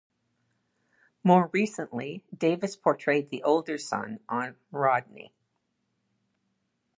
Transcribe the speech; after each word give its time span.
More 1.23 1.51
recently, 1.53 2.23
Davis 2.35 2.75
portrayed 2.75 3.29
the 3.29 3.43
older 3.43 3.77
son 3.77 4.19
on 4.27 4.55
"Rodney". 4.71 5.31